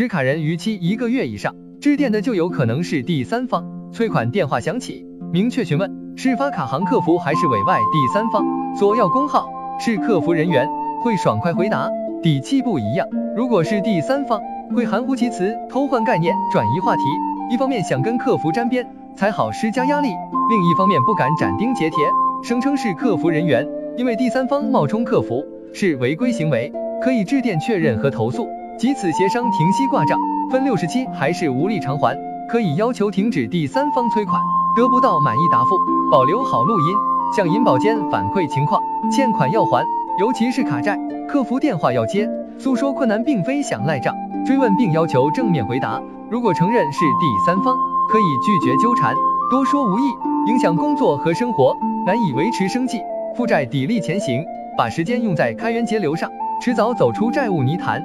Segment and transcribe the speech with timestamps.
[0.00, 3.62] 持卡人逾期一个月以上，致电的就有可能是第三方。
[3.92, 8.42] 催款电话响起，明确询问是发卡行客服还是委外第三方，
[8.74, 9.46] 索要工号
[9.78, 10.66] 是客服人员，
[11.04, 11.86] 会爽快回答。
[12.22, 14.40] 底气不一样，如果是第三方，
[14.74, 17.02] 会含糊其辞，偷换概念，转移话题。
[17.50, 20.08] 一方面想跟客服沾边，才好施加压力；
[20.48, 21.98] 另一方面不敢斩钉截铁，
[22.42, 25.44] 声称是客服人员，因为第三方冒充客服
[25.74, 26.72] 是违规行为，
[27.02, 28.48] 可以致电确认和投诉，
[28.80, 30.18] 即此协商停息挂账，
[30.50, 32.16] 分六十期还是无力偿还，
[32.48, 34.40] 可以要求停止第三方催款，
[34.74, 35.76] 得不到满意答复，
[36.10, 36.96] 保留好录音，
[37.36, 38.80] 向银保监反馈情况，
[39.12, 39.84] 欠款要还，
[40.18, 40.98] 尤其是卡债，
[41.28, 42.26] 客服电话要接，
[42.58, 44.14] 诉说困难并非想赖账，
[44.46, 46.00] 追问并要求正面回答。
[46.30, 47.76] 如果承认是第三方，
[48.10, 49.14] 可以拒绝纠缠，
[49.50, 51.76] 多说无益，影响工作和生活，
[52.06, 52.98] 难以维持生计，
[53.36, 54.42] 负债砥砺前行，
[54.78, 56.30] 把时间用在开源节流上，
[56.62, 58.02] 迟早走出债务泥潭。